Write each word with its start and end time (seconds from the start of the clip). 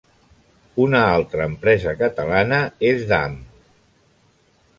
Una 0.85 1.01
altra 1.09 1.47
empresa 1.49 1.93
catalana 2.01 2.63
és 2.93 3.05
Damm. 3.13 3.37